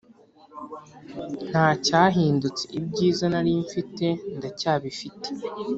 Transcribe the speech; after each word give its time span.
Ntacyahindutse 1.49 2.63
ibyizi 2.79 3.25
narimfite 3.33 4.07
ndacyabifite 4.37 5.27